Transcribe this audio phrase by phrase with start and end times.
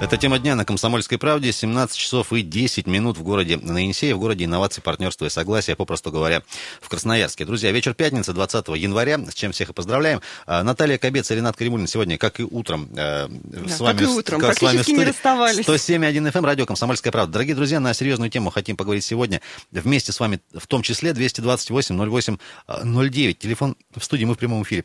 [0.00, 1.50] Это тема дня на «Комсомольской правде».
[1.50, 5.74] 17 часов и 10 минут в городе на Енисее, в городе инноваций, партнерства и согласия,
[5.74, 6.44] попросту говоря,
[6.80, 7.44] в Красноярске.
[7.44, 10.20] Друзья, вечер пятницы, 20 января, с чем всех и поздравляем.
[10.46, 14.06] А, Наталья Кобец и Ренат Каримулин сегодня, как и утром, э, да, с вами, как
[14.06, 15.66] и утром, как, с вами не расставались.
[15.66, 17.32] 107.1 FM, радио «Комсомольская правда».
[17.32, 19.40] Дорогие друзья, на серьезную тему хотим поговорить сегодня.
[19.72, 22.36] Вместе с вами, в том числе, 228 08
[22.84, 23.38] 09.
[23.40, 24.84] Телефон в студии, мы в прямом эфире.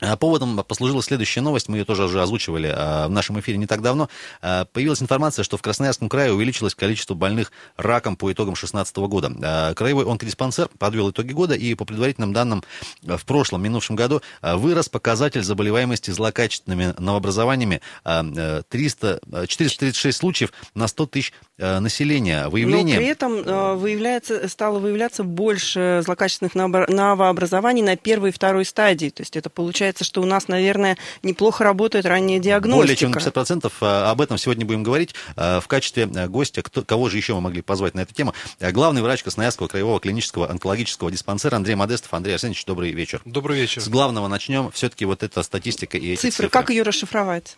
[0.00, 3.66] А поводом послужила следующая новость, мы ее тоже уже озвучивали а, в нашем эфире не
[3.66, 4.08] так давно.
[4.40, 9.74] А, появилась информация, что в Красноярском крае увеличилось количество больных раком по итогам 2016 года.
[9.76, 12.64] Краевой онкодиспансер подвел итоги года, и по предварительным данным
[13.02, 21.32] в прошлом, минувшем году вырос показатель заболеваемости злокачественными новообразованиями 300, 436 случаев на 100 тысяч
[21.58, 22.48] населения.
[22.48, 22.96] Выявление...
[22.96, 29.10] Но при этом выявляется, стало выявляться больше злокачественных новообразований на первой и второй стадии.
[29.10, 32.78] То есть это получается получается, что у нас, наверное, неплохо работает ранняя диагностика.
[32.78, 33.72] Более чем на 50%.
[33.80, 35.14] А, об этом сегодня будем говорить.
[35.36, 38.34] А, в качестве а, гостя, кто, кого же еще мы могли позвать на эту тему?
[38.60, 42.12] Главный врач Красноярского краевого клинического онкологического диспансера Андрей Модестов.
[42.14, 43.20] Андрей Арсеньевич, добрый вечер.
[43.24, 43.82] Добрый вечер.
[43.82, 44.70] С главного начнем.
[44.72, 46.30] Все-таки вот эта статистика и эти цифры.
[46.30, 46.48] цифры.
[46.48, 47.56] Как ее расшифровать?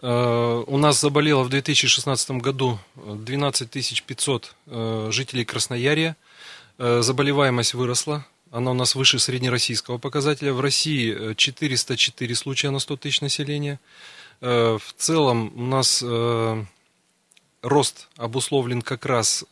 [0.00, 4.54] У нас заболело в 2016 году 12 500
[5.10, 6.16] жителей Красноярья.
[6.78, 10.52] Заболеваемость выросла она у нас выше среднероссийского показателя.
[10.52, 13.78] В России 404 э, случая на 100 тысяч населения.
[14.40, 16.64] Э, в целом у нас э,
[17.62, 19.44] рост обусловлен как раз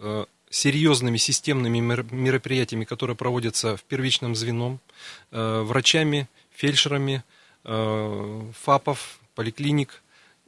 [0.48, 4.78] серьезными системными мероприятиями, которые проводятся в первичном звеном,
[5.32, 7.24] врачами, фельдшерами,
[7.64, 10.02] ФАПов, поликлиник,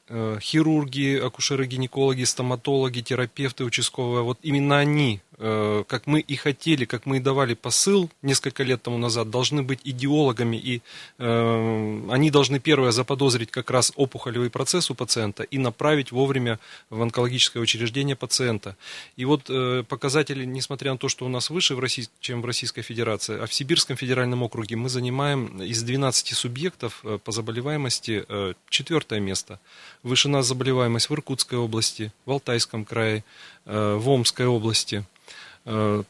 [0.08, 4.22] хирурги, акушеры-гинекологи, стоматологи, терапевты участковые.
[4.22, 8.98] Вот именно они как мы и хотели, как мы и давали посыл несколько лет тому
[8.98, 10.82] назад, должны быть идеологами, и
[11.18, 16.58] э, они должны первое заподозрить как раз опухолевый процесс у пациента и направить вовремя
[16.90, 18.76] в онкологическое учреждение пациента.
[19.16, 22.44] И вот э, показатели, несмотря на то, что у нас выше, в России, чем в
[22.44, 28.24] Российской Федерации, а в Сибирском федеральном округе мы занимаем из 12 субъектов э, по заболеваемости
[28.28, 29.60] э, четвертое место.
[30.02, 33.24] Выше нас заболеваемость в Иркутской области, в Алтайском крае,
[33.66, 35.17] э, в Омской области– Э,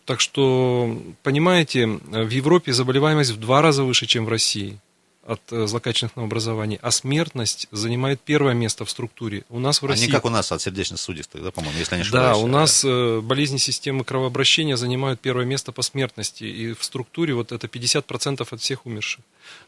[0.05, 4.79] так что, понимаете, в Европе заболеваемость в два раза выше, чем в России
[5.29, 9.45] от э, злокачественного образования, а смертность занимает первое место в структуре.
[9.51, 10.05] У нас в России...
[10.05, 12.39] Они как у нас от сердечно-сосудистой, да, по-моему, если я не ошибаюсь.
[12.39, 13.21] Да, у нас да.
[13.21, 18.61] болезни системы кровообращения занимают первое место по смертности, и в структуре вот это 50% от
[18.61, 19.21] всех умерших.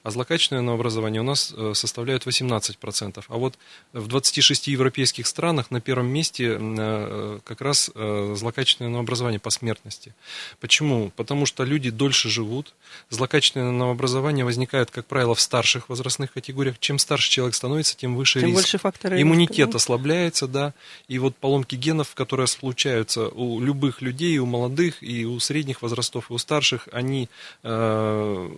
[0.03, 3.23] А злокачественное новообразование у нас э, составляет 18%.
[3.29, 3.59] А вот
[3.93, 10.15] в 26 европейских странах на первом месте э, как раз злокачественное новообразование по смертности.
[10.61, 11.11] Почему?
[11.17, 12.75] Потому что люди дольше живут,
[13.11, 16.79] злокачественное новообразование возникает, как правило, в старших возрастных категориях.
[16.79, 18.61] Чем старше человек становится, тем выше тем риск.
[18.61, 20.75] больше факторы Иммунитет риска, ослабляется, да.
[21.09, 26.31] И вот поломки генов, которые случаются у любых людей, у молодых, и у средних возрастов,
[26.31, 27.29] и у старших, они
[27.65, 28.51] э,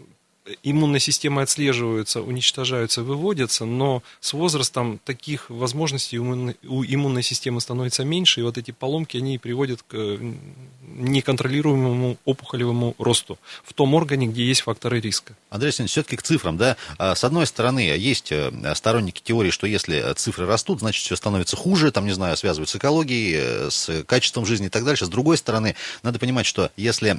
[0.63, 7.63] иммунной системой отслеживаются, уничтожаются, выводятся, но с возрастом таких возможностей у иммунной, у иммунной системы
[7.63, 10.19] становится меньше, и вот эти поломки, они приводят к
[10.95, 15.35] неконтролируемому опухолевому росту в том органе, где есть факторы риска.
[15.51, 19.67] Андрей Алексеевич, все-таки к цифрам, да, а, с одной стороны, есть э, сторонники теории, что
[19.67, 24.05] если цифры растут, значит, все становится хуже, там, не знаю, связывают с экологией, э, с
[24.05, 25.07] качеством жизни и так дальше.
[25.07, 27.19] С другой стороны, надо понимать, что если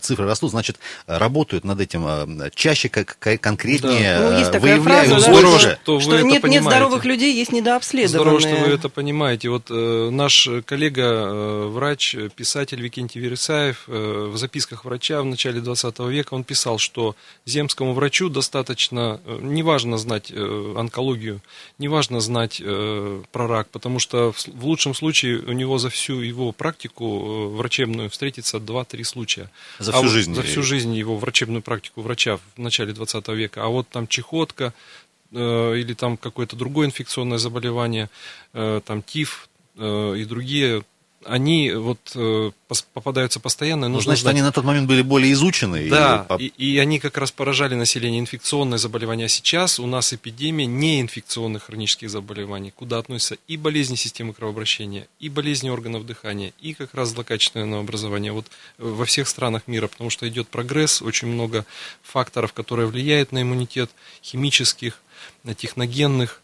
[0.00, 4.30] цифры растут, значит, работают над этим чаще, как конкретнее, да.
[4.30, 8.38] ну, есть такая выявляют фраза, здорово, что, что нет, нет здоровых людей, есть недообследованные.
[8.38, 9.48] Здорово, что вы это понимаете.
[9.50, 15.60] Вот э, наш коллега, э, врач, писатель Викентий Вересаев э, в записках врача в начале
[15.60, 17.14] 20 века он писал, что
[17.46, 21.40] земскому врачу достаточно, э, неважно знать э, онкологию,
[21.78, 27.48] неважно знать про рак, потому что в, лучшем случае у него за всю его практику
[27.50, 29.50] врачебную встретится 2-3 случая.
[29.78, 30.34] За всю а жизнь?
[30.34, 34.06] За всю жизнь его врачебную практику врача в начале начале 20 века, а вот там
[34.06, 34.72] чехотка
[35.32, 38.08] или там какое-то другое инфекционное заболевание,
[38.52, 40.82] там тиф и другие
[41.26, 42.50] они вот э,
[42.94, 43.88] попадаются постоянно.
[43.88, 44.34] Ну, значит, знать.
[44.34, 45.88] они на тот момент были более изучены.
[45.88, 46.46] Да, и...
[46.46, 49.26] И, и они как раз поражали население инфекционные заболевания.
[49.26, 55.28] А сейчас у нас эпидемия неинфекционных хронических заболеваний, куда относятся и болезни системы кровообращения, и
[55.28, 58.32] болезни органов дыхания, и как раз злокачественное новообразование.
[58.32, 58.46] Вот
[58.78, 61.66] э, во всех странах мира, потому что идет прогресс, очень много
[62.02, 63.90] факторов, которые влияют на иммунитет,
[64.22, 65.00] химических,
[65.56, 66.40] техногенных,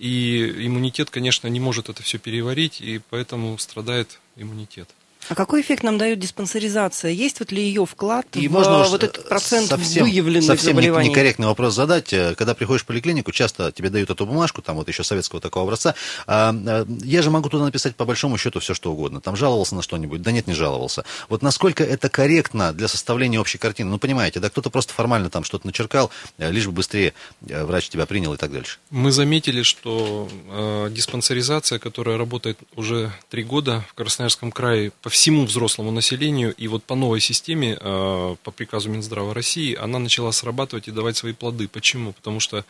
[0.00, 4.88] и иммунитет, конечно, не может это все переварить, и поэтому страдает иммунитет.
[5.28, 7.10] А какой эффект нам дает диспансеризация?
[7.10, 11.10] Есть вот ли ее вклад И в можно вот этот процент совсем, выявленных совсем заболеваний?
[11.10, 12.12] некорректный вопрос задать.
[12.12, 15.64] Э, Когда приходишь в поликлинику, часто тебе дают эту бумажку, там вот еще советского такого
[15.66, 15.94] образца.
[16.26, 19.20] А, а, я же могу туда написать по большому счету все, что угодно.
[19.20, 20.22] Там жаловался на что-нибудь?
[20.22, 21.04] Да нет, не жаловался.
[21.28, 23.90] Вот насколько это корректно для составления общей картины?
[23.90, 27.12] Ну, понимаете, да, кто-то просто формально там что-то начеркал, э, лишь бы быстрее
[27.46, 28.78] э, врач тебя принял и так дальше.
[28.90, 35.44] Мы заметили, что э, диспансеризация, которая работает уже три года в Красноярском крае по всему
[35.44, 40.88] взрослому населению, и вот по новой системе, э, по приказу Минздрава России, она начала срабатывать
[40.88, 41.68] и давать свои плоды.
[41.68, 42.12] Почему?
[42.12, 42.64] Потому что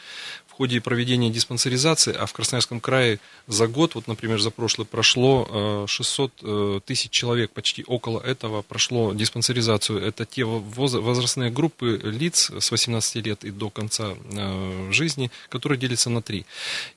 [0.48, 5.46] в ходе проведения диспансеризации, а в Красноярском крае за год, вот, например, за прошлый прошло
[5.48, 10.02] э, 600 э, тысяч человек, почти около этого прошло диспансеризацию.
[10.02, 15.78] Это те воз- возрастные группы лиц с 18 лет и до конца э, жизни, которые
[15.78, 16.44] делятся на три.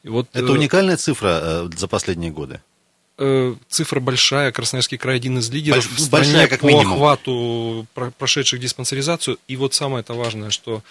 [0.04, 2.62] И вот, Это э, уникальная цифра э, за последние годы.
[3.18, 4.52] Э, цифра большая.
[4.52, 6.94] Красноярский край один из лидеров Больш- в стране большая, как по минимум.
[6.94, 9.38] охвату про- прошедших диспансеризацию.
[9.48, 10.82] И вот самое это важное, что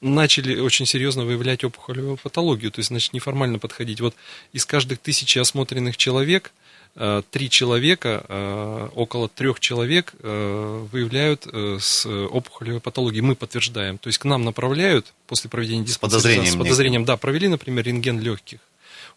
[0.00, 4.00] начали очень серьезно выявлять опухолевую патологию, то есть, значит, неформально подходить.
[4.00, 4.14] Вот
[4.52, 6.52] из каждых тысячи осмотренных человек
[6.96, 13.22] э, три человека, э, около трех человек выявляют с опухолевой патологией.
[13.22, 13.98] Мы подтверждаем.
[13.98, 16.28] То есть к нам направляют после проведения диспансеризации.
[16.28, 18.60] подозрением С подозрением, да, провели, например, рентген легких,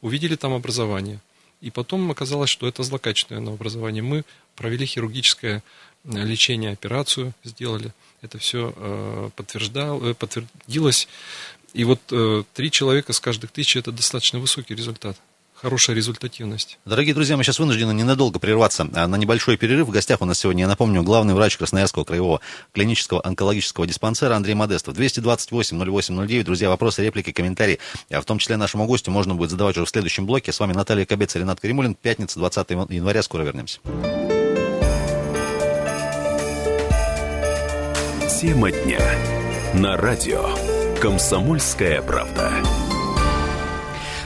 [0.01, 1.19] увидели там образование.
[1.61, 4.01] И потом оказалось, что это злокачественное образование.
[4.01, 4.23] Мы
[4.55, 5.63] провели хирургическое
[6.03, 7.93] э, лечение, операцию сделали.
[8.21, 11.07] Это все э, подтверждал, э, подтвердилось.
[11.73, 12.01] И вот
[12.53, 15.17] три человека с каждых тысячи это достаточно высокий результат.
[15.61, 16.79] Хорошая результативность.
[16.85, 19.87] Дорогие друзья, мы сейчас вынуждены ненадолго прерваться а, на небольшой перерыв.
[19.87, 22.41] В гостях у нас сегодня, я напомню, главный врач Красноярского краевого
[22.73, 24.97] клинического онкологического диспансера Андрей Модестов.
[24.97, 26.43] 228-08-09.
[26.43, 27.77] Друзья, вопросы, реплики, комментарии,
[28.09, 30.51] а в том числе нашему гостю, можно будет задавать уже в следующем блоке.
[30.51, 31.93] С вами Наталья Кобец и Ренат Каримулин.
[31.93, 33.21] Пятница, 20 января.
[33.21, 33.79] Скоро вернемся.
[38.41, 38.99] Тема дня.
[39.75, 40.49] На радио.
[40.99, 42.51] Комсомольская правда.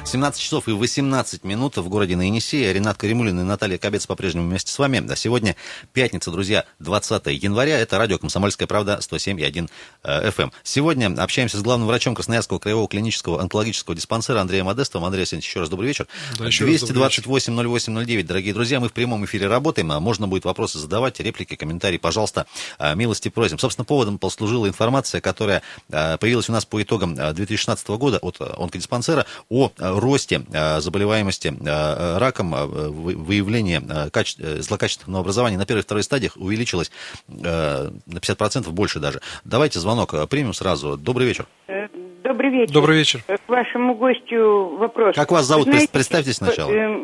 [0.06, 2.72] 17 часов и 18 минут в городе на Енисее.
[2.72, 5.04] Ренат Каримулин и Наталья Кобец по-прежнему вместе с вами.
[5.12, 5.56] А сегодня
[5.94, 7.80] пятница, друзья, 20 января.
[7.80, 9.68] Это радио «Комсомольская правда» 107,1
[10.04, 10.32] FM.
[10.38, 10.52] эм.
[10.64, 15.06] Сегодня общаемся с главным врачом Красноярского краевого клинического онкологического диспансера Андреем Модестовым.
[15.06, 16.08] Андрей Алексеевич, еще раз добрый вечер.
[16.38, 17.24] Да, еще раз добрый вечер.
[17.24, 18.24] 228-08-09.
[18.24, 19.92] Дорогие друзья, мы в прямом эфире работаем.
[19.92, 22.46] а Можно будет вопросы задавать, реплики, комментарии, пожалуйста,
[22.78, 23.58] а, милости просим.
[23.58, 28.40] Собственно, поводом послужила информация, которая а, появилась у нас по итогам а, 2016 года от
[28.40, 33.80] онкодиспансера о росте а, заболеваемости а, раком, а, вы- выявление
[34.12, 36.92] каче- э, злокачественного образования на первой и второй стадиях увеличилось
[37.28, 39.22] на 50% больше даже.
[39.44, 40.98] Давайте звонок примем сразу.
[40.98, 41.46] Добрый вечер.
[41.68, 41.88] Э,
[42.24, 42.74] Добрый вечер.
[42.74, 43.22] Добрый вечер.
[43.28, 45.16] Э, К вашему гостю вопрос.
[45.16, 45.66] Как вас зовут?
[45.68, 46.72] Знаете, Представьтесь сначала.
[46.72, 46.98] э,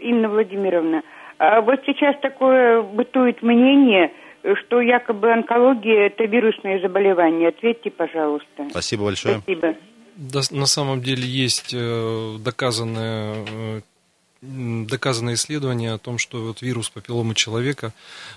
[0.00, 1.02] Инна Владимировна.
[1.38, 4.12] А вот сейчас такое бытует мнение,
[4.44, 7.48] э, что якобы онкология– это вирусное заболевание.
[7.48, 8.68] Ответьте, пожалуйста.
[8.70, 9.38] Спасибо большое.
[9.40, 9.74] Спасибо.
[10.18, 13.80] На самом деле есть э, доказанное, э,
[14.42, 17.92] доказанное исследование о том, что вот вирус папилломы человека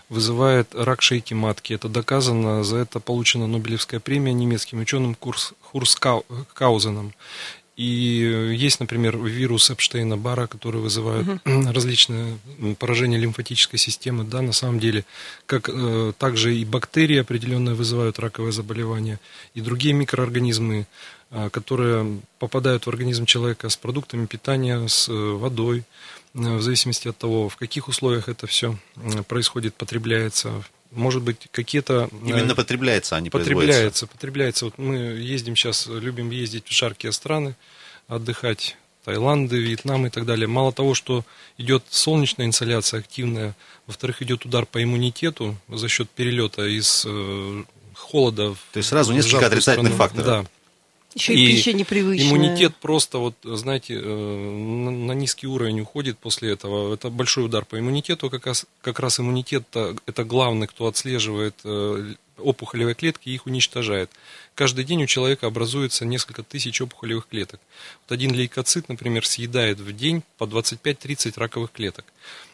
[0.08, 1.74] вызывает рак шейки матки.
[1.74, 7.14] Это доказано, за это получена Нобелевская премия немецким ученым Курс, Хурскаузеном.
[7.78, 14.24] И э, есть, например, вирус Эпштейна-Бара, который вызывает различные м, поражения лимфатической системы.
[14.24, 15.04] Да, на самом деле,
[15.48, 19.20] как э, также и бактерии определенные вызывают раковые заболевания,
[19.56, 20.86] и другие микроорганизмы,
[21.52, 25.84] которые попадают в организм человека с продуктами питания, с э, водой,
[26.34, 28.78] э, в зависимости от того, в каких условиях это все
[29.28, 30.64] происходит, потребляется.
[30.92, 32.10] Может быть, какие-то...
[32.12, 33.66] э, Именно потребляется, а не производится.
[33.66, 34.66] Потребляется, потребляется.
[34.66, 37.56] Вот мы ездим сейчас, любим ездить в жаркие страны,
[38.08, 38.76] отдыхать.
[39.04, 40.48] Таиланды, Вьетнам и так далее.
[40.48, 41.26] Мало того, что
[41.58, 43.56] идет солнечная инсоляция активная,
[43.88, 47.64] во-вторых, идет удар по иммунитету за счет перелета из э,
[47.96, 48.54] холода.
[48.72, 50.10] То есть сразу несколько отрицательных страну.
[50.10, 50.26] факторов.
[50.26, 50.46] Да.
[51.16, 52.30] Еще и, пища непривычная.
[52.30, 56.94] Иммунитет просто, вот, знаете, э, на, на низкий уровень уходит после этого.
[56.94, 58.30] Это большой удар по иммунитету.
[58.30, 59.64] Как раз, как раз иммунитет
[60.06, 64.10] это главный, кто отслеживает э, опухолевые клетки и их уничтожает.
[64.56, 67.60] Каждый день у человека образуется несколько тысяч опухолевых клеток.
[68.04, 72.06] Вот один лейкоцит, например, съедает в день по 25-30 раковых клеток.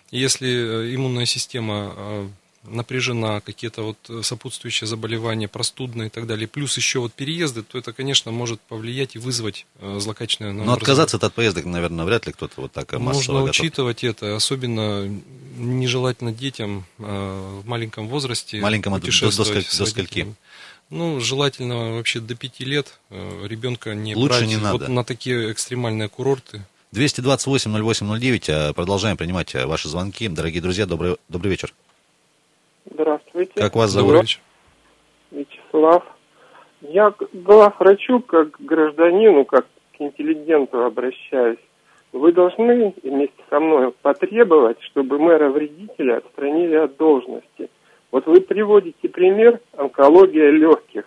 [0.09, 2.31] И если э, иммунная система
[2.69, 7.77] напряжена, какие-то вот э, сопутствующие заболевания, простудные и так далее, плюс еще вот переезды, то
[7.77, 12.33] это, конечно, может повлиять и вызвать э, злокачественное Но отказаться от поездок, наверное, вряд ли
[12.33, 13.49] кто-то вот так э, массово Нужно готов.
[13.49, 15.07] учитывать это, особенно
[15.57, 20.35] нежелательно детям в маленьком возрасте Маленьком это до- до путешествовать сколь- до скольки?
[20.89, 24.87] Ну, желательно вообще до пяти лет ребенка не Лучше брать не вот надо.
[24.91, 26.65] на такие экстремальные курорты.
[26.93, 28.49] 228-08-09.
[28.49, 30.27] э, Продолжаем принимать э, ваши звонки.
[30.29, 31.73] Дорогие друзья, добрый, добрый вечер.
[32.91, 33.53] Здравствуйте.
[33.55, 34.25] Как вас зовут?
[35.31, 36.03] Вячеслав.
[36.81, 41.59] Я к главврачу, как к гражданину, как к интеллигенту обращаюсь.
[42.13, 47.69] Вы должны вместе со мной потребовать, чтобы мэра-вредителя отстранили от должности.
[48.11, 51.03] Вот вы приводите пример онкология легких.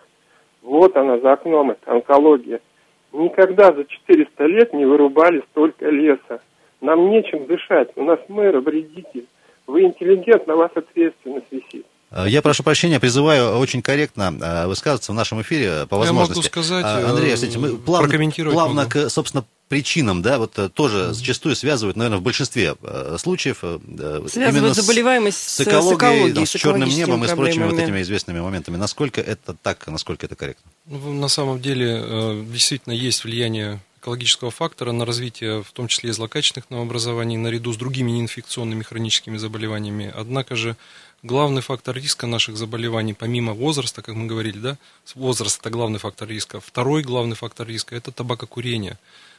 [0.61, 2.61] Вот она за окном, это онкология.
[3.11, 6.41] Никогда за 400 лет не вырубали столько леса.
[6.79, 7.89] Нам нечем дышать.
[7.95, 9.25] У нас мэр-вредитель.
[9.67, 11.85] Вы интеллигент, на вас ответственность висит.
[12.11, 16.33] Э, Я прошу прощения, призываю очень корректно э, высказываться в нашем эфире по Я возможности.
[16.39, 18.09] могу сказать, Андрей, э, кстати, мы плавно,
[18.51, 18.89] плавно могу.
[18.89, 23.59] к, собственно, причинам, да, вот э, тоже зачастую связывают, наверное, в большинстве э, случаев.
[23.61, 27.27] э, э, Связывают с- заболеваемость с с, экологией, экологией, там, с с черным небом и
[27.27, 28.75] с прочими вот этими известными моментами.
[28.75, 30.69] Насколько это так, насколько это корректно?
[30.87, 36.09] Ну, На самом деле, э, действительно, есть влияние экологического фактора на развитие, в том числе
[36.09, 40.11] и злокачественных новообразований, наряду с другими неинфекционными хроническими заболеваниями.
[40.15, 40.75] Однако же
[41.23, 44.77] главный фактор риска наших заболеваний, помимо возраста, как мы говорили, да,
[45.15, 46.59] возраст это главный фактор риска.
[46.59, 48.97] Второй главный фактор риска это табакокурение.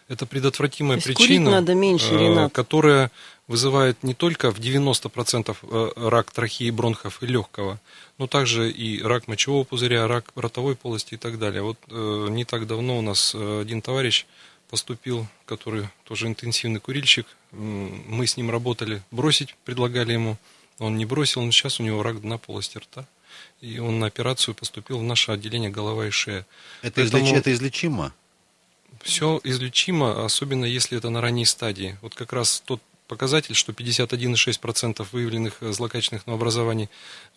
[0.08, 2.52] Это предотвратимая причина, надо меньше, э, Ренат.
[2.52, 3.10] которая
[3.48, 7.78] вызывает не только в 90% э, рак трахеи, бронхов и легкого,
[8.18, 11.62] но также и рак мочевого пузыря, рак ротовой полости и так далее.
[11.62, 14.26] Вот э, не так давно у нас один товарищ
[14.76, 17.26] поступил, который тоже интенсивный курильщик.
[17.52, 20.38] Мы с ним работали, бросить предлагали ему.
[20.78, 23.06] Он не бросил, но сейчас у него рак дна полости рта.
[23.60, 26.46] И он на операцию поступил в наше отделение голова и шея.
[26.80, 28.14] Это, Поэтому- излеч- это излечимо?
[29.02, 31.98] Все излечимо, особенно если это на ранней стадии.
[32.00, 36.88] Вот как раз тот показатель, что 51,6% выявленных э, злокачественных новообразований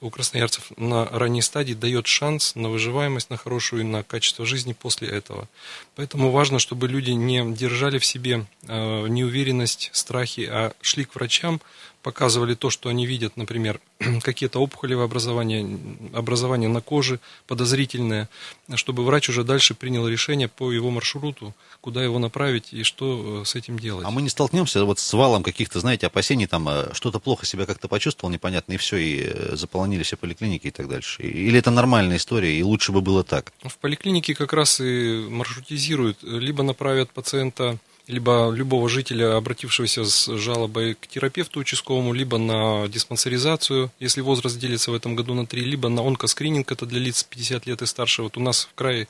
[0.01, 4.73] у красноярцев на ранней стадии дает шанс на выживаемость, на хорошую и на качество жизни
[4.73, 5.47] после этого.
[5.95, 11.61] Поэтому важно, чтобы люди не держали в себе э, неуверенность, страхи, а шли к врачам,
[12.05, 13.81] показывали то, что они видят, например,
[14.21, 15.79] какие-то опухолевые образования,
[16.13, 18.29] образования на коже подозрительные,
[18.75, 23.45] чтобы врач уже дальше принял решение по его маршруту, куда его направить и что э,
[23.45, 24.05] с этим делать.
[24.05, 27.65] А мы не столкнемся вот с валом каких-то, знаете, опасений, там э, что-то плохо себя
[27.65, 31.23] как-то почувствовал, непонятно, и все, и э, заполонили все поликлиники и так дальше.
[31.23, 33.51] Или это нормальная история, и лучше бы было так?
[33.63, 40.95] В поликлинике как раз и маршрутизируют, либо направят пациента, либо любого жителя, обратившегося с жалобой
[40.95, 45.89] к терапевту участковому, либо на диспансеризацию, если возраст делится в этом году на три, либо
[45.89, 48.23] на онкоскрининг, это для лиц 50 лет и старше.
[48.23, 49.07] Вот у нас в крае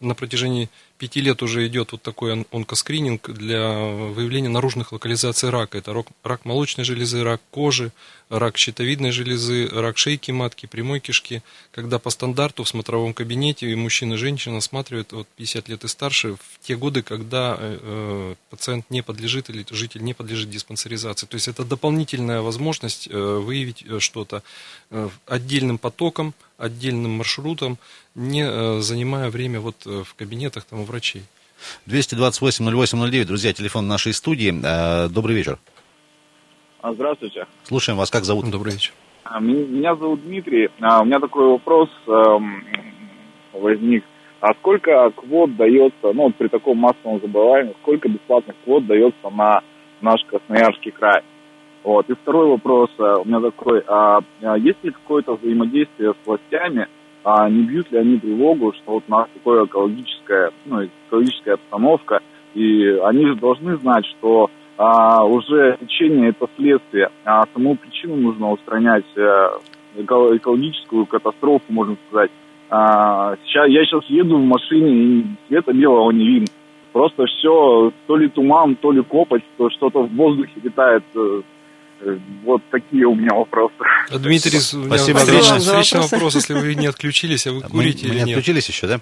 [0.00, 5.78] на протяжении пяти лет уже идет вот такой он- онкоскрининг для выявления наружных локализаций рака.
[5.78, 7.92] Это рак, рак молочной железы, рак кожи,
[8.28, 11.42] рак щитовидной железы, рак шейки матки, прямой кишки.
[11.70, 16.34] Когда по стандарту в смотровом кабинете мужчина и женщина осматривают от 50 лет и старше
[16.34, 21.26] в те годы, когда э, э, пациент не подлежит или житель не подлежит диспансеризации.
[21.26, 24.42] То есть это дополнительная возможность э, выявить э, что-то
[24.90, 27.78] э, отдельным потоком, отдельным маршрутом,
[28.14, 31.22] не э, занимая время вот э, в кабинетах там врачей.
[31.86, 34.54] 228-08-09, друзья, телефон нашей студии.
[34.62, 35.58] Э, Добрый вечер.
[36.82, 37.46] А, Здравствуйте.
[37.64, 38.50] Слушаем вас, как зовут?
[38.50, 38.92] Добрый вечер.
[39.24, 40.68] А, Меня зовут Дмитрий.
[40.80, 42.64] А, У меня такой вопрос эм,
[43.52, 44.04] возник.
[44.40, 49.62] А сколько квот дается, ну, вот при таком массовом заболевании, сколько бесплатных квот дается на
[50.00, 51.22] наш Красноярский край?
[51.82, 52.08] Вот.
[52.10, 53.82] И второй вопрос э, у меня такой.
[53.88, 54.20] А
[54.58, 56.86] есть ли какое-то взаимодействие с властями?
[57.28, 62.20] А не бьют ли они тревогу, что вот у нас такое экологическое, ну, экологическая обстановка,
[62.54, 68.52] и они же должны знать, что а, уже лечение это следствие, а саму причину нужно
[68.52, 69.48] устранять, э,
[69.96, 72.30] эко- экологическую катастрофу, можно сказать.
[72.70, 76.46] А, сейчас, я сейчас еду в машине, и света белого не видно.
[76.92, 81.02] Просто все, то ли туман, то ли копоть, то что-то в воздухе летает.
[82.00, 83.74] Э, э, Вот такие у меня вопросы.
[84.10, 88.06] Дмитрий, у меня Спасибо встречный, встречный вопрос, если вы не отключились, а вы Мы, курите
[88.08, 88.38] мы не или нет?
[88.38, 89.00] отключились еще, да?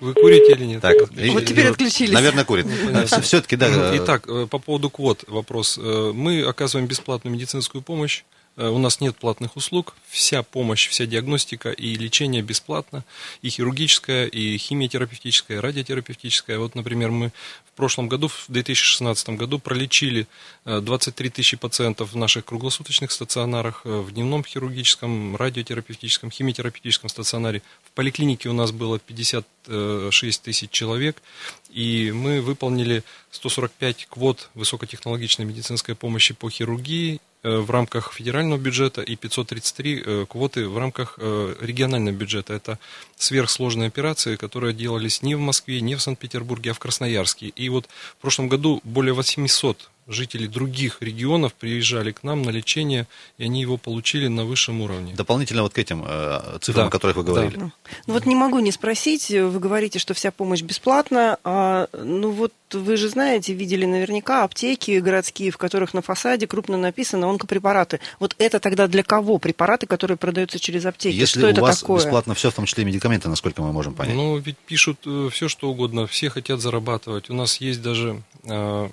[0.00, 0.80] Вы курите или нет?
[0.82, 0.94] Так,
[1.32, 2.12] Вот теперь отключились.
[2.12, 2.66] Наверное, курит.
[2.84, 3.20] понятно.
[3.20, 3.66] Все-таки, да.
[3.68, 5.78] э, Итак, э, по поводу квот вопрос.
[5.82, 8.22] Э, Мы оказываем бесплатную медицинскую помощь.
[8.56, 9.96] Э, У нас нет платных услуг.
[10.08, 13.02] Вся помощь, вся диагностика и лечение бесплатно.
[13.42, 16.58] И хирургическая, и химиотерапевтическая, и радиотерапевтическая.
[16.60, 17.32] Вот, например, мы
[17.78, 20.26] прошлом году, в 2016 году, пролечили
[20.64, 27.62] э, 23 тысячи пациентов в наших круглосуточных стационарах, э, в дневном хирургическом, радиотерапевтическом, химиотерапевтическом стационаре.
[27.84, 31.22] В поликлинике у нас было 56 тысяч человек,
[31.70, 39.02] и мы выполнили 145 квот высокотехнологичной медицинской помощи по хирургии э, в рамках федерального бюджета
[39.02, 42.54] и 533 э, квоты в рамках э, регионального бюджета.
[42.54, 42.78] Это
[43.16, 47.46] сверхсложные операции, которые делались не в Москве, не в Санкт-Петербурге, а в Красноярске.
[47.48, 53.06] И вот в прошлом году более 800 жители других регионов приезжали к нам на лечение,
[53.36, 55.14] и они его получили на высшем уровне.
[55.14, 57.56] Дополнительно вот к этим э, цифрам, Да, о которых вы говорили.
[57.56, 57.70] да.
[58.06, 62.52] Ну вот не могу не спросить, вы говорите, что вся помощь бесплатна, а, ну вот
[62.72, 68.00] вы же знаете, видели наверняка аптеки городские, в которых на фасаде крупно написано онкопрепараты.
[68.18, 71.14] Вот это тогда для кого препараты, которые продаются через аптеки?
[71.14, 71.98] Если что у это вас такое?
[71.98, 74.14] бесплатно все, в том числе и медикаменты, насколько мы можем понять.
[74.14, 75.00] Ну, ведь пишут
[75.32, 77.30] все, что угодно, все хотят зарабатывать.
[77.30, 78.88] У нас есть даже э,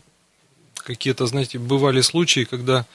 [0.85, 2.85] какие-то, знаете, бывали случаи, когда,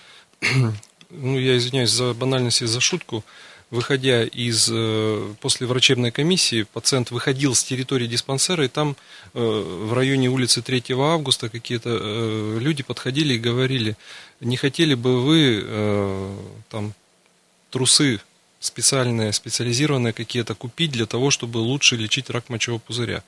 [1.11, 3.25] ну, я извиняюсь за банальность и за шутку,
[3.71, 8.97] выходя из, э, после врачебной комиссии, пациент выходил с территории диспансера, и там
[9.35, 13.97] э, в районе улицы 3 августа какие-то э, люди подходили и говорили,
[14.41, 15.65] не хотели бы вы
[16.71, 16.95] там
[17.71, 18.21] трусы
[18.61, 23.23] специальные, специализированные какие-то купить для того, чтобы лучше лечить рак мочевого пузыря.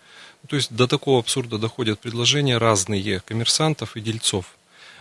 [0.46, 4.44] То есть до такого абсурда доходят предложения разные коммерсантов и дельцов.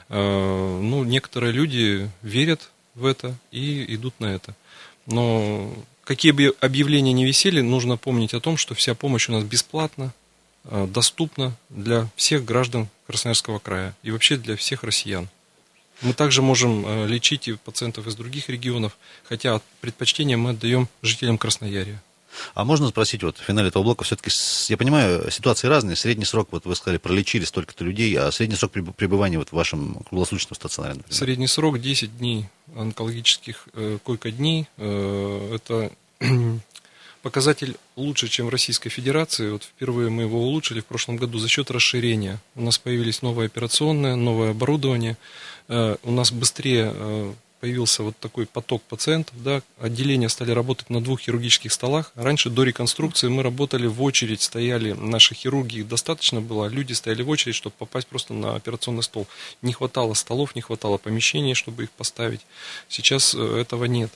[0.09, 4.55] Э, Ну, некоторые люди верят в это и идут на это.
[5.05, 5.73] Но
[6.03, 10.13] какие бы объявления ни висели, нужно помнить о том, что вся помощь у нас бесплатна,
[10.63, 15.27] э, доступна для всех граждан Красноярского края и вообще для всех россиян.
[16.01, 21.37] Мы также можем э, лечить и пациентов из других регионов, хотя предпочтение мы отдаем жителям
[21.37, 22.01] Красноярия.
[22.53, 24.31] А можно спросить, вот в финале этого блока все-таки,
[24.69, 25.95] я понимаю, ситуации разные.
[25.95, 29.53] Средний срок, вот вы сказали, пролечили столько-то людей, а средний срок преб- пребывания вот в
[29.53, 31.15] вашем круглосуточном стационаре, например?
[31.17, 34.67] Средний срок 10 дней онкологических э, койко-дней.
[34.77, 35.91] Э, это
[37.21, 39.51] показатель лучше, чем в Российской Федерации.
[39.51, 42.39] Вот впервые мы его улучшили в прошлом году за счет расширения.
[42.55, 45.17] У нас появились новые операционные, новое оборудование.
[45.67, 51.01] Э, у нас быстрее э, появился вот такой поток пациентов, да, отделения стали работать на
[51.01, 52.11] двух хирургических столах.
[52.15, 57.21] Раньше до реконструкции мы работали в очередь, стояли наши хирурги, их достаточно было, люди стояли
[57.21, 59.27] в очередь, чтобы попасть просто на операционный стол.
[59.61, 62.41] Не хватало столов, не хватало помещений, чтобы их поставить.
[62.89, 64.11] Сейчас э, этого нет.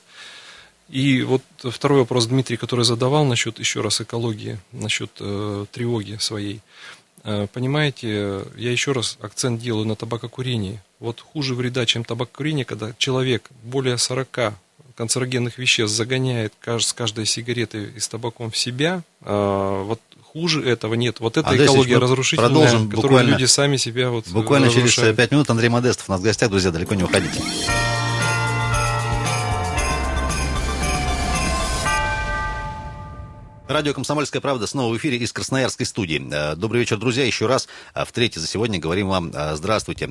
[0.88, 6.60] И вот второй вопрос Дмитрий, который задавал насчет, еще раз, экологии, насчет э, тревоги своей.
[7.24, 10.80] Э, Понимаете, я еще раз акцент делаю на табакокурении.
[11.00, 14.54] Вот хуже вреда, чем табакокурение, когда человек более 40
[14.96, 20.94] канцерогенных веществ загоняет с каждой сигареты и с табаком в себя, а, вот хуже этого
[20.94, 21.20] нет.
[21.20, 25.16] Вот это Андрей экология разрушительная, продолжим которую люди сами себя вот э, Буквально через разрушают.
[25.16, 27.40] 5 минут Андрей Модестов у нас в гостях, друзья, далеко не уходите.
[33.68, 36.24] Радио «Комсомольская правда» снова в эфире из Красноярской студии.
[36.32, 37.24] Э, Добрый вечер, друзья.
[37.24, 40.08] Еще раз, э, в третий за сегодня говорим вам э, здравствуйте.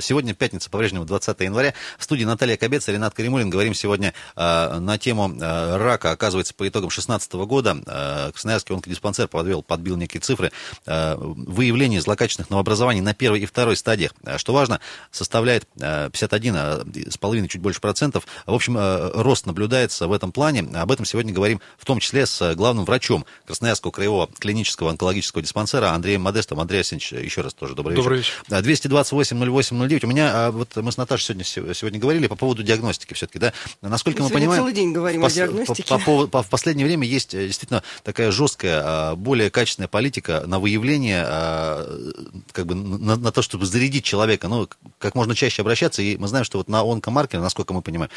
[0.00, 1.74] Сегодня пятница, по-прежнему 20 января.
[1.98, 3.50] В студии Наталья Кобец и Ренат Каримулин.
[3.50, 6.10] Говорим сегодня э, на тему э, рака.
[6.10, 10.52] Оказывается, по итогам 2016 года э, Красноярский онкодиспансер подвел, подбил некие цифры
[10.86, 14.12] э, выявления злокачественных новообразований на первой и второй стадиях.
[14.36, 18.26] Что важно, составляет э, 51 э, с половиной, чуть больше процентов.
[18.46, 20.68] В общем, э, рост наблюдается в этом плане.
[20.74, 25.90] Об этом сегодня говорим в том числе с главным врачом Красноярского краевого клинического онкологического диспансера
[25.90, 26.60] Андреем Модестом.
[26.60, 28.32] Андрей Арсеньевич, еще раз тоже добрый, Добрый вечер.
[28.32, 28.44] вечер.
[28.48, 30.04] Да, 228 08 09.
[30.04, 33.52] У меня, а, вот мы с Наташей сегодня, сегодня говорили по поводу диагностики все-таки, да?
[33.82, 34.62] Насколько Мы мы понимаем...
[34.62, 35.84] целый день говорим в о диагностике.
[35.88, 40.42] По, по по- в последнее время есть э, действительно такая жесткая, а, более качественная политика
[40.46, 41.86] на выявление, а,
[42.52, 46.02] как бы на, на то, чтобы зарядить человека, ну, как можно чаще обращаться.
[46.02, 48.10] И мы знаем, что вот на онкомаркер, насколько мы понимаем,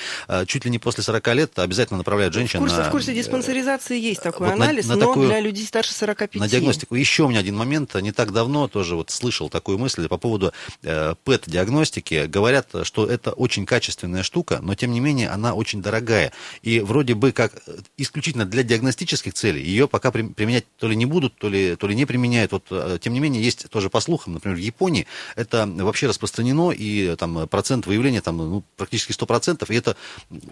[0.47, 3.15] чуть ли не после 40 лет обязательно направляют женщин в, курсе, на, в курсе э,
[3.15, 6.35] диспансеризации есть такой вот на- анализ, на но такую- для людей старше 45.
[6.35, 6.95] на диагностику.
[6.95, 7.93] Еще у меня один момент.
[7.95, 11.15] Не так давно тоже вот слышал такую мысль по поводу э,
[11.51, 12.27] ПЭТ-диагностики.
[12.27, 16.31] Говорят, что это очень качественная штука, но тем не менее она очень дорогая.
[16.61, 20.95] И вроде бы как э, исключительно для диагностических целей ее пока при- применять то ли
[20.95, 22.51] не будут, то ли, то ли не применяют.
[22.53, 26.71] Вот, э, тем не менее, есть тоже по слухам, например, в Японии это вообще распространено,
[26.71, 29.95] и э, там процент выявления там, ну, практически 100%, и это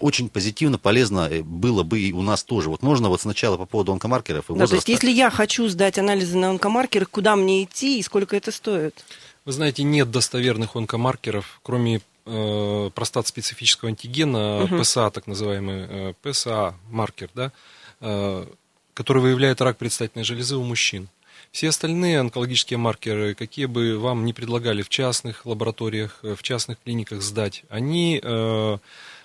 [0.00, 2.68] очень позитивно, полезно было бы и у нас тоже.
[2.68, 5.98] Вот можно вот сначала по поводу онкомаркеров и Да, то есть если я хочу сдать
[5.98, 9.04] анализы на онкомаркеры, куда мне идти и сколько это стоит?
[9.44, 14.80] Вы знаете, нет достоверных онкомаркеров, кроме э, простат-специфического антигена, Мгм.
[14.80, 17.52] ПСА, так называемый э, ПСА-маркер, да,
[18.00, 18.46] э,
[18.94, 21.08] который выявляет рак предстательной железы у мужчин.
[21.52, 26.78] Все остальные онкологические маркеры, какие бы вам ни предлагали в частных лабораториях, э, в частных
[26.84, 28.78] клиниках сдать, они, э,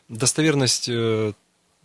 [0.07, 1.33] достоверность э,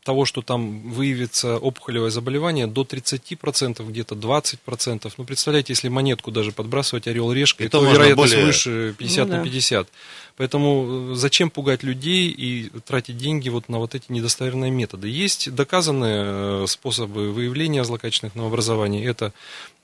[0.02, 5.12] того, что там выявится опухолевое заболевание, до 30%, где-то 20%.
[5.18, 8.94] Ну, представляете, если монетку даже подбрасывать орел решка, И то, то можно вероятность более- выше
[8.98, 9.38] 50 Ну да.
[9.38, 9.88] на 50.
[10.36, 15.08] Поэтому э, зачем пугать людей и тратить деньги вот на вот эти недостоверные методы?
[15.08, 19.04] Есть доказанные э, способы выявления злокачественных новообразований.
[19.04, 19.32] Это,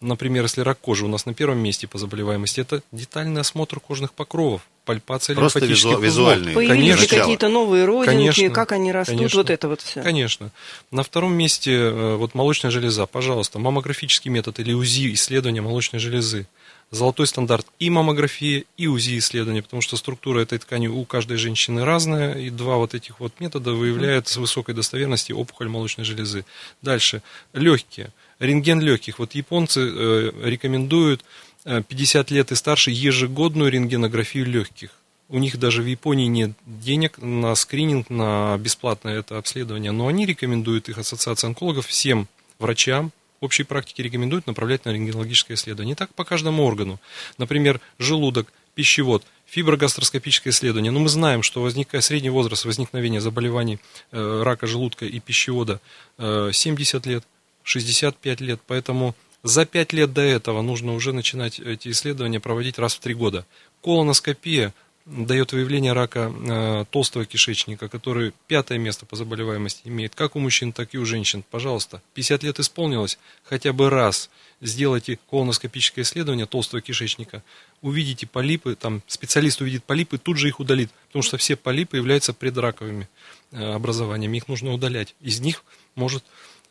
[0.00, 4.12] например, если рак кожи у нас на первом месте по заболеваемости, это детальный осмотр кожных
[4.12, 4.62] покровов.
[4.85, 6.04] пальпация Просто лимфатических визу- узлов.
[6.04, 6.54] визуальные.
[6.54, 7.18] Появились ли Конечно.
[7.18, 8.50] какие-то новые родинки, Конечно.
[8.50, 9.38] как они растут, Конечно.
[9.40, 10.00] вот это вот все.
[10.00, 10.52] Конечно.
[10.92, 13.06] На втором месте э, вот молочная железа.
[13.06, 16.46] Пожалуйста, маммографический метод или УЗИ исследования молочной железы.
[16.92, 21.85] Золотой стандарт и маммография, и УЗИ исследования, потому что структура этой ткани у каждой женщины
[21.85, 26.44] разная, и два вот этих вот метода выявляют с высокой достоверностью опухоль молочной железы.
[26.80, 27.22] Дальше.
[27.54, 28.11] Легкие.
[28.38, 29.18] Рентген легких.
[29.18, 31.25] Вот японцы э, рекомендуют
[31.64, 34.90] э, 50 лет и старше ежегодную рентгенографию легких.
[35.29, 40.25] У них даже в Японии нет денег на скрининг, на бесплатное это обследование, но они
[40.25, 45.94] рекомендуют, их ассоциация онкологов, всем врачам общей практики рекомендуют направлять на рентгенологическое исследование.
[45.94, 47.01] И так по каждому органу.
[47.38, 50.92] Например, желудок, пищевод, фиброгастроскопическое исследование.
[50.92, 53.79] Но мы знаем, что возникает средний возраст возникновения заболеваний
[54.12, 55.81] э, рака желудка и пищевода
[56.18, 57.25] э, 70 лет,
[57.66, 58.61] 65 лет.
[58.66, 63.14] Поэтому за 5 лет до этого нужно уже начинать эти исследования проводить раз в 3
[63.14, 63.44] года.
[63.83, 64.72] Колоноскопия
[65.05, 70.72] дает выявление рака э, толстого кишечника, который пятое место по заболеваемости имеет как у мужчин,
[70.72, 71.44] так и у женщин.
[71.48, 77.44] Пожалуйста, 50 лет исполнилось, хотя бы раз сделайте колоноскопическое исследование толстого кишечника,
[77.83, 82.33] увидите полипы, там специалист увидит полипы, тут же их удалит, потому что все полипы являются
[82.33, 83.09] предраковыми
[83.52, 85.14] э, образованиями, их нужно удалять.
[85.20, 85.62] Из них
[85.94, 86.24] может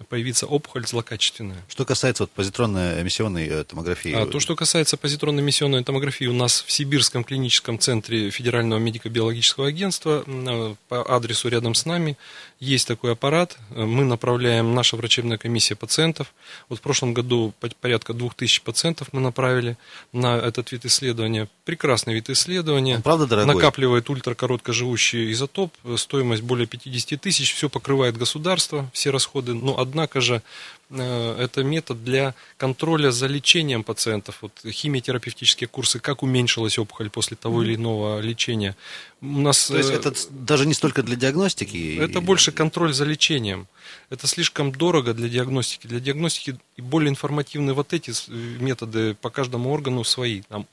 [0.09, 1.63] появиться опухоль злокачественная.
[1.67, 4.11] Что касается вот позитронной эмиссионной э, томографии.
[4.13, 9.67] А то, что касается позитронной эмиссионной томографии, у нас в Сибирском клиническом центре Федерального медико-биологического
[9.67, 12.17] агентства э, по адресу рядом с нами
[12.59, 13.57] есть такой аппарат.
[13.71, 16.33] Э, Мы направляем, наша врачебная комиссия пациентов.
[16.69, 19.77] Вот в прошлом году по- порядка 2000 пациентов мы направили
[20.11, 21.47] на этот вид исследования.
[21.63, 22.97] Прекрасный вид исследования.
[22.97, 23.55] Он правда дорогой?
[23.55, 30.41] Накапливает ультракороткоживущий изотоп, стоимость более 50 тысяч, все покрывает государство, все расходы, но однако же
[30.89, 34.33] э, это метод для контроля за лечением пациентов.
[34.41, 38.75] Вот химиотерапевтические курсы, как уменьшилась опухоль после того или иного лечения.
[39.21, 41.97] У нас, То есть э, это даже не столько для диагностики.
[41.99, 43.67] это и- больше контроль за лечением.
[44.09, 45.87] Это слишком дорого для диагностики.
[45.87, 50.41] Для диагностики и более информативны вот эти с- методы по каждому органу свои.
[50.49, 50.65] Там,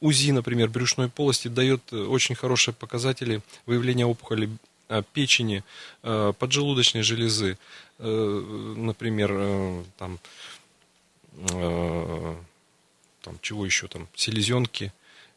[0.00, 4.50] УЗИ, например, брюшной полости дает э, очень хорошие показатели выявления опухоли э,
[5.12, 5.62] печени,
[6.02, 7.58] э, поджелудочной железы,
[7.98, 10.18] э, например, э, там,
[11.52, 12.36] э,
[13.22, 14.92] там, чего еще там, селезенки,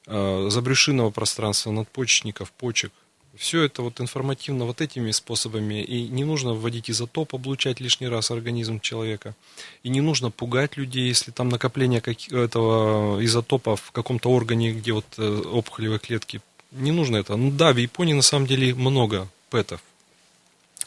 [0.05, 2.91] э, забрюшинного пространства, надпочечников, почек.
[3.35, 5.81] Все это вот информативно вот этими способами.
[5.81, 9.33] И не нужно вводить изотоп, облучать лишний раз организм человека.
[9.81, 15.05] И не нужно пугать людей, если там накопление этого изотопа в каком-то органе, где вот
[15.17, 16.41] э, опухолевые клетки.
[16.71, 17.37] Не нужно это.
[17.37, 19.81] Ну да, в Японии на самом деле много пэтов.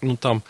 [0.01, 0.43] Ну там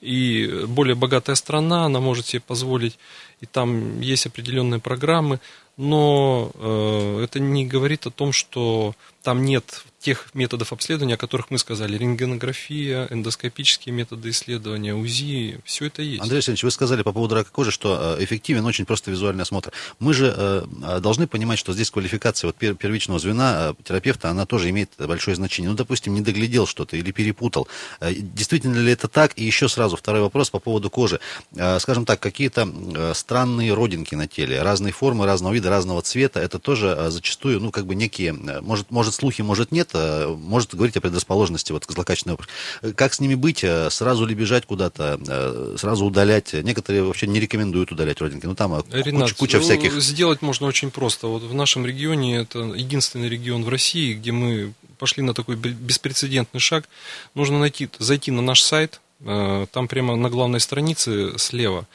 [0.00, 2.98] и более богатая страна, она может себе позволить,
[3.40, 5.40] и там есть определенные программы,
[5.76, 8.94] но э, это не говорит о том, что
[9.28, 15.86] там нет тех методов обследования, о которых мы сказали, рентгенография, эндоскопические методы исследования, УЗИ, все
[15.86, 16.22] это есть.
[16.22, 19.72] Андрей Алексеевич, вы сказали по поводу рака кожи, что э, эффективен очень просто визуальный осмотр.
[19.98, 24.46] Мы же э, э, должны понимать, что здесь квалификация вот пер- первичного звена терапевта, она
[24.46, 25.68] тоже имеет большое значение.
[25.68, 27.68] Ну, допустим, не доглядел что-то или перепутал.
[28.00, 29.32] Действительно ли это так?
[29.36, 31.20] И еще сразу второй вопрос по поводу кожи.
[31.52, 37.10] Скажем так, какие-то странные родинки на теле, разные формы, разного вида, разного цвета, это тоже
[37.10, 41.72] зачастую, ну, как бы некие, может, может слухи, может нет, э, может говорить о предрасположенности
[41.72, 42.52] вот к злокачественной опухоли.
[42.82, 43.64] Э, Как с ними быть?
[43.64, 46.52] Э, Сразу ли бежать куда-то, э, сразу удалять?
[46.52, 48.46] Некоторые вообще не рекомендуют удалять родинки.
[48.46, 50.00] Ну, там Ренат, куча, куча ну, всяких...
[50.00, 51.26] Сделать можно очень просто.
[51.26, 55.70] Вот в нашем регионе, это единственный регион в России, где мы пошли на такой бе-
[55.70, 56.88] беспрецедентный шаг.
[57.34, 61.86] Нужно найти, зайти на наш сайт, там прямо на главной странице слева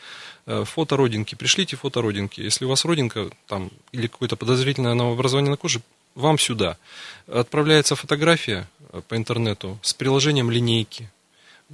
[0.45, 1.35] фото родинки.
[1.35, 2.41] Пришлите фото родинки.
[2.41, 5.81] Если у вас родинка там, или какое-то подозрительное новообразование на коже,
[6.15, 6.77] вам сюда.
[7.27, 11.09] Отправляется фотография э, по интернету с приложением линейки.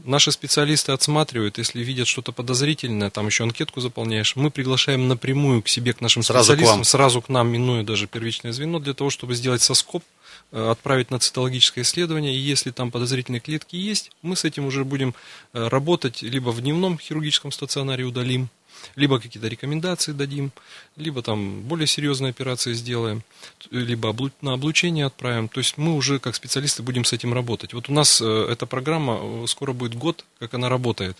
[0.05, 5.67] Наши специалисты отсматривают, если видят что-то подозрительное, там еще анкетку заполняешь, мы приглашаем напрямую к
[5.67, 6.83] себе, к нашим Сразу к специалистам, вам.
[6.85, 10.03] сразу к нам, минуя даже первичное звено, для того, чтобы сделать соскоп,
[10.51, 15.13] отправить на цитологическое исследование, и если там подозрительные клетки есть, мы с этим уже будем
[15.53, 18.49] э, работать, либо в дневном хирургическом стационаре удалим,
[18.95, 20.51] либо какие-то рекомендации дадим,
[20.95, 23.23] либо там более серьезные операции сделаем,
[23.59, 25.49] т- либо на облучение отправим.
[25.49, 27.73] То есть мы уже как специалисты будем с этим работать.
[27.73, 31.17] Вот у нас э, эта программа, э, скоро будет год, как она работает.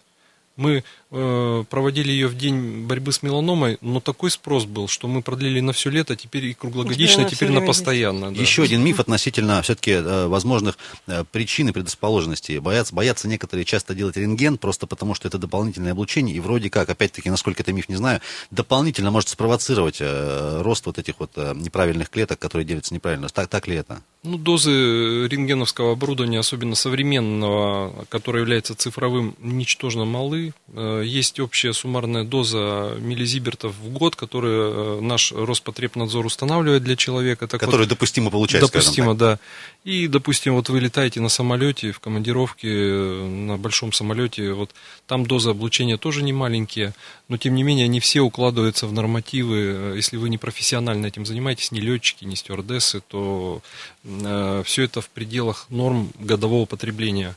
[0.59, 5.21] Мы э, проводили ее в день борьбы с меланомой, но такой спрос был, что мы
[5.21, 8.33] продлили на все лето, теперь и круглогодично, Теперь теперь на постоянно.
[8.33, 8.41] да.
[8.41, 12.59] Еще один миф относительно все-таки возможных э, причин и предрасположенности.
[12.59, 16.89] Боятся, боятся некоторые часто делать рентген, просто потому что это дополнительное облучение, и вроде как,
[16.89, 18.19] опять-таки, насколько это миф, не знаю,
[18.51, 23.29] дополнительно может спровоцировать э, рост вот этих вот э, неправильных клеток, которые делятся неправильно.
[23.29, 24.01] Так, так ли это?
[24.23, 30.48] Ну, дозы рентгеновского оборудования, особенно современного, которое является цифровым, ничтожно малы.
[30.73, 37.47] Э, есть общая суммарная доза миллизибертов в год, которую э, наш Роспотребнадзор устанавливает для человека.
[37.47, 39.39] Так Которую вот, допустимо получать, Допустимо, да.
[39.83, 44.71] И, допустим, вот вы летаете на самолете, в командировке, э, на большом самолете, вот
[45.07, 46.93] там доза облучения тоже не маленькие,
[47.27, 49.93] но, тем не менее, они все укладываются в нормативы.
[49.95, 53.61] Если вы не профессионально этим занимаетесь, не летчики, не стюардессы, то
[54.05, 57.35] Э, все это в пределах норм годового потребления.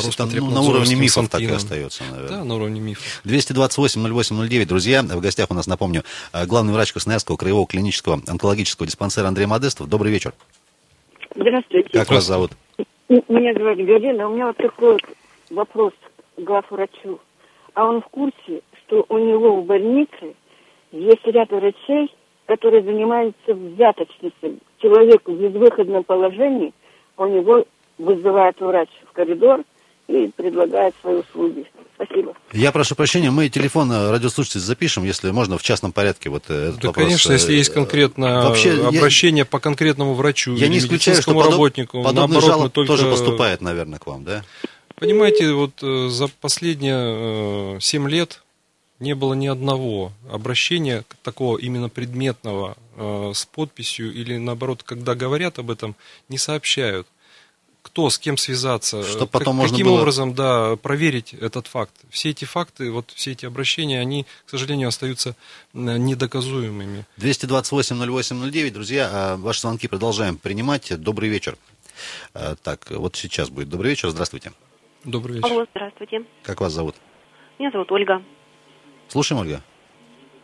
[0.00, 2.38] То есть это ну, на уровне мифов так и остается, наверное.
[2.38, 3.22] Да, на уровне мифов.
[3.24, 5.02] 228-08-09, друзья.
[5.02, 6.02] В гостях у нас, напомню,
[6.32, 9.88] э, главный врач Красноярского краевого клинического онкологического диспансера Андрей Модестов.
[9.88, 10.34] Добрый вечер.
[11.34, 11.90] Здравствуйте.
[11.90, 12.52] Как вас зовут?
[13.08, 14.28] Меня зовут Галина.
[14.28, 14.98] У меня вот такой
[15.50, 15.92] вопрос
[16.36, 17.20] к главврачу.
[17.74, 20.34] А он в курсе, что у него в больнице
[20.92, 22.14] есть ряд врачей,
[22.46, 24.58] которые занимаются взяточностью.
[24.78, 26.72] Человеку в безвыходном положении,
[27.16, 27.64] у него
[27.98, 29.64] вызывает врач в коридор
[30.08, 31.66] и предлагает свои услуги.
[31.94, 32.34] Спасибо.
[32.52, 36.28] Я прошу прощения, мы телефон радиослушателей запишем, если можно, в частном порядке.
[36.28, 37.04] Вот э, этот да, вопрос.
[37.04, 42.02] конечно, если есть конкретно Вообще, обращение я, по конкретному врачу я не исключаю, что работнику,
[42.02, 42.92] подобный наоборот, жалоб только...
[42.92, 44.44] тоже поступает, наверное, к вам, да?
[44.96, 48.42] Понимаете, вот э, за последние 7 э, лет
[49.00, 55.58] не было ни одного обращения такого именно предметного э, с подписью или наоборот, когда говорят
[55.58, 55.96] об этом,
[56.28, 57.06] не сообщают.
[57.84, 60.00] Кто с кем связаться, Что потом как, каким было...
[60.00, 61.92] образом да, проверить этот факт.
[62.08, 65.36] Все эти факты, вот все эти обращения, они, к сожалению, остаются
[65.74, 67.04] недоказуемыми.
[67.18, 70.98] 228-08-09, друзья, а ваши звонки продолжаем принимать.
[70.98, 71.56] Добрый вечер.
[72.32, 74.08] А, так, вот сейчас будет добрый вечер.
[74.08, 74.52] Здравствуйте.
[75.04, 75.52] Добрый вечер.
[75.52, 76.24] Алло, здравствуйте.
[76.42, 76.96] Как вас зовут?
[77.58, 78.22] Меня зовут Ольга.
[79.08, 79.60] Слушаем, Ольга.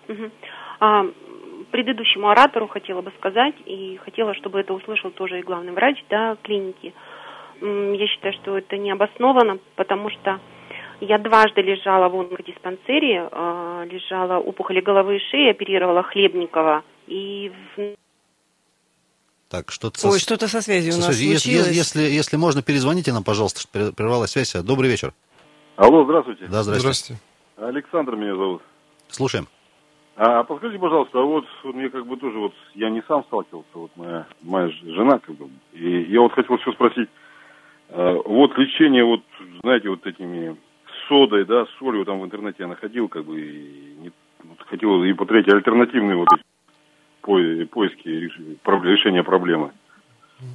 [0.09, 0.31] Угу.
[0.81, 1.05] А,
[1.71, 6.37] предыдущему оратору хотела бы сказать, и хотела, чтобы это услышал тоже и главный врач да,
[6.43, 6.93] клиники.
[7.61, 10.41] Я считаю, что это необоснованно, потому что
[11.01, 17.95] я дважды лежала в онкодиспансере, а, лежала опухоли головы и шеи, оперировала Хлебникова, и в
[19.51, 20.21] так, что-то Ой, со...
[20.21, 21.39] что-то со связью со у нас связью.
[21.41, 21.67] случилось.
[21.75, 24.55] Если, если, если можно, перезвоните нам, пожалуйста, что прервалась связь.
[24.63, 25.13] Добрый вечер.
[25.75, 26.47] Алло, здравствуйте.
[26.47, 26.81] Да, здравствуйте.
[26.81, 27.23] Здравствуйте.
[27.57, 28.63] Александр меня зовут.
[29.09, 29.49] Слушаем.
[30.17, 33.91] А подскажите, пожалуйста, а вот мне как бы тоже вот, я не сам сталкивался, вот
[33.97, 37.20] моя, моя жена как бы, и я вот хотел все спросить, а,
[37.93, 39.23] вот лечение вот,
[39.63, 40.57] знаете, вот этими
[41.09, 44.13] содой, да, солью там в интернете я находил, как бы, и не,
[44.45, 49.73] вот, хотел и по третьей альтернативные вот эти поиски решения проблемы.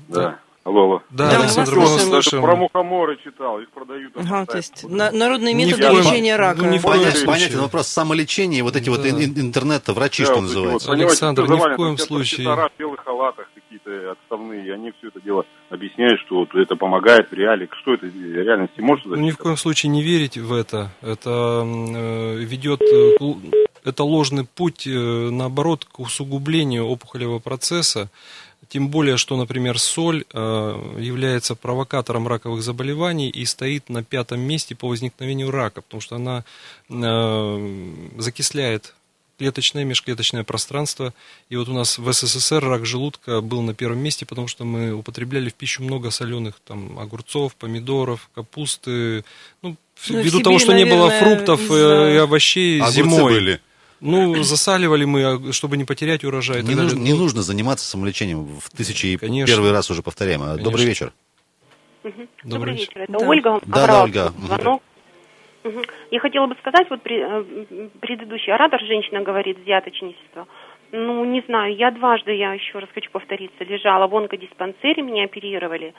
[0.09, 0.39] Да.
[0.65, 1.03] Алло, алло.
[1.11, 2.43] Да, да Александр, мы слушаем.
[2.43, 4.13] Про мухоморы читал, их продают.
[4.15, 6.63] Ага, то есть на, народные методы ни лечения рака.
[6.63, 8.91] Ну, не Понятен, понятен вопрос самолечения, вот эти да.
[8.91, 10.89] вот интернет-врачи, да, что вот называется.
[10.89, 12.47] Вот, Александр, ни в коем случае.
[12.49, 17.33] в белых халатах какие-то отставные, они все это дело объясняют, что вот это помогает в
[17.33, 17.69] реале.
[17.81, 20.89] Что это в реальности может ну, Ни в коем случае не верить в это.
[21.03, 23.17] Это э, ведет э,
[23.85, 24.89] это ложный путь, э,
[25.31, 28.09] наоборот, к усугублению опухолевого процесса.
[28.67, 34.75] Тем более, что, например, соль э, является провокатором раковых заболеваний и стоит на пятом месте
[34.75, 36.43] по возникновению рака, потому что она
[36.89, 38.95] э, закисляет
[39.37, 41.13] клеточное, межклеточное пространство.
[41.49, 44.93] И вот у нас в СССР рак желудка был на первом месте, потому что мы
[44.93, 49.23] употребляли в пищу много соленых там, огурцов, помидоров, капусты.
[49.61, 49.75] Ну,
[50.09, 52.13] ну ввиду того, что наверное, не было фруктов да.
[52.13, 53.33] и овощей Огурцы зимой.
[53.33, 53.61] были.
[54.05, 56.63] Ну, засаливали мы, а, чтобы не потерять урожай.
[56.63, 60.41] Не, нужно, не нужно заниматься самолечением в тысячи и первый раз уже повторяем.
[60.41, 60.63] Конечно.
[60.63, 61.13] Добрый вечер.
[62.03, 62.13] Угу.
[62.13, 63.01] Добрый, Добрый вечер.
[63.01, 63.27] Это да.
[63.27, 63.59] Ольга.
[63.65, 64.33] Да, да, Ольга.
[64.37, 64.81] Звонок.
[65.63, 65.81] Угу.
[66.11, 70.47] Я хотела бы сказать, вот э, предыдущий оратор, женщина говорит, взяточничество.
[70.91, 75.95] Ну, не знаю, я дважды, я еще раз хочу повториться, лежала в онкодиспансере, меня оперировали.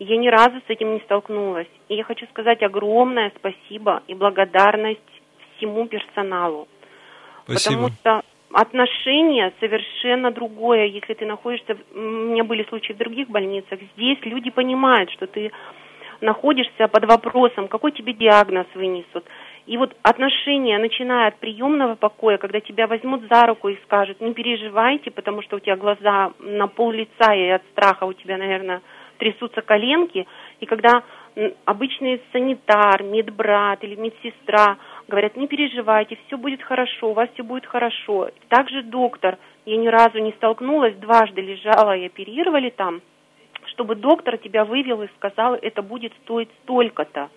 [0.00, 1.68] Я ни разу с этим не столкнулась.
[1.88, 5.00] И я хочу сказать огромное спасибо и благодарность
[5.56, 6.66] всему персоналу.
[7.46, 7.88] Спасибо.
[7.88, 10.86] Потому что отношение совершенно другое.
[10.86, 15.52] Если ты находишься, у меня были случаи в других больницах, здесь люди понимают, что ты
[16.20, 19.24] находишься под вопросом, какой тебе диагноз вынесут.
[19.66, 24.32] И вот отношения, начиная от приемного покоя, когда тебя возьмут за руку и скажут, не
[24.32, 28.80] переживайте, потому что у тебя глаза на пол лица, и от страха у тебя, наверное,
[29.18, 30.26] трясутся коленки,
[30.60, 31.02] и когда
[31.64, 37.66] обычный санитар, медбрат или медсестра говорят, не переживайте, все будет хорошо, у вас все будет
[37.66, 38.30] хорошо.
[38.48, 43.00] Также доктор, я ни разу не столкнулась, дважды лежала и оперировали там,
[43.66, 47.30] чтобы доктор тебя вывел и сказал, это будет стоить столько-то.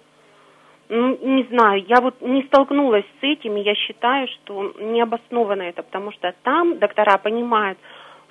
[0.90, 5.84] Ну, не знаю, я вот не столкнулась с этим, и я считаю, что необоснованно это,
[5.84, 7.78] потому что там доктора понимают,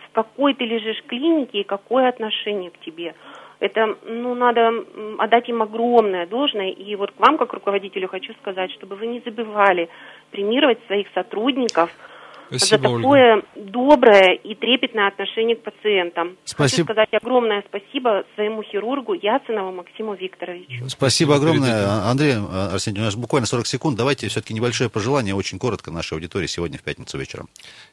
[0.09, 3.15] в какой ты лежишь клинике и какое отношение к тебе.
[3.61, 4.85] Это, ну, надо
[5.19, 6.69] отдать им огромное должное.
[6.71, 9.89] И вот к вам, как руководителю, хочу сказать, чтобы вы не забывали
[10.31, 11.91] премировать своих сотрудников–
[12.49, 13.47] Спасибо, за такое Ольга.
[13.57, 16.37] доброе и трепетное отношение к пациентам.
[16.45, 16.87] Спасибо.
[16.87, 20.89] Хочу сказать огромное спасибо своему хирургу Яцинову Максиму Викторовичу.
[20.89, 21.87] Спасибо огромное.
[21.87, 23.03] А- Андрей а, Арсеньевич.
[23.03, 23.97] У нас буквально 40 секунд.
[23.97, 27.49] Давайте все-таки небольшое пожелание, очень коротко нашей аудитории сегодня в пятницу вечером.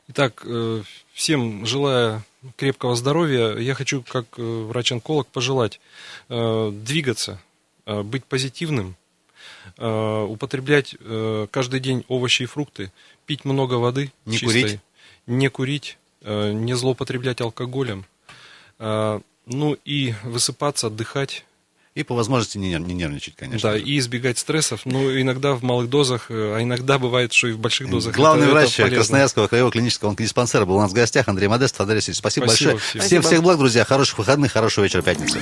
[0.08, 0.82] Итак, э,
[1.14, 2.22] всем желая
[2.56, 5.80] крепкого здоровья, я хочу, как э, врач-онколог, пожелать
[6.30, 7.42] э, двигаться,
[7.86, 8.96] быть позитивным,
[9.78, 10.96] употреблять
[11.52, 12.92] каждый день овощи и фрукты,
[13.26, 14.80] пить много воды Не чистой, курить.
[15.28, 18.06] не курить, э, не злоупотреблять алкоголем,
[18.80, 21.46] э, ну и высыпаться, отдыхать,
[21.96, 23.70] И по возможности не, не нервничать, конечно.
[23.72, 27.54] да, и избегать стрессов, ну иногда в малых дозах, э, а иногда бывает, что и
[27.54, 28.14] в больших дозах.
[28.14, 28.96] Главный Это- это врач полезно.
[28.98, 31.30] Красноярского краевого клинического онкодиспансера был у нас в гостях.
[31.30, 32.18] Андрей Модест, Андрей Васильевич.
[32.20, 32.90] Спасибо, Спасибо большое.
[32.90, 33.02] всем.
[33.02, 33.86] Всем всех благ, друзья.
[33.86, 35.40] Хороших выходных, хорошего вечера пятницы.